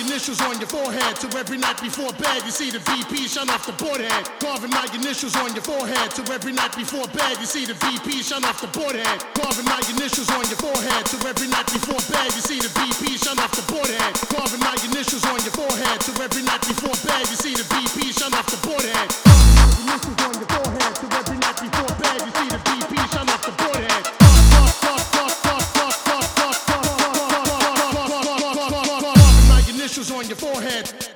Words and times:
initials 0.00 0.40
on 0.40 0.58
your 0.58 0.68
forehead. 0.68 1.18
So 1.18 1.28
every 1.38 1.58
night 1.58 1.80
before 1.80 2.12
bed, 2.14 2.42
you 2.44 2.50
see 2.50 2.70
the 2.70 2.80
VP 2.80 3.28
shine 3.28 3.50
off 3.50 3.66
the 3.66 3.72
board 3.72 4.00
head. 4.00 4.24
Carving 4.40 4.70
my 4.70 4.86
initials 4.94 5.36
on 5.36 5.52
your 5.54 5.62
forehead. 5.62 6.12
So 6.12 6.22
every 6.32 6.52
night 6.52 6.74
before 6.76 7.06
bed, 7.08 7.38
you 7.40 7.46
see 7.46 7.64
the 7.66 7.74
VP 7.74 8.22
shine 8.22 8.44
off 8.44 8.60
the 8.60 8.68
board 8.68 8.96
head. 8.96 9.18
Carving 9.34 9.64
my 9.66 9.80
initials 9.90 10.30
on 10.30 10.44
your 10.50 10.58
forehead. 10.58 11.06
So 11.08 11.16
every 11.28 11.48
night 11.48 11.66
before 11.70 12.00
bed, 12.10 12.28
you 12.34 12.42
see 12.42 12.58
the 12.58 12.70
VP 12.70 13.18
shine 13.18 13.38
off 13.38 13.52
the 13.54 13.64
board 13.70 13.90
head. 13.90 14.14
Carving 14.30 14.60
my 14.60 14.73
On 30.12 30.26
your 30.28 30.36
forehead. 30.36 31.13